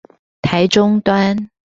[0.41, 1.51] 台中端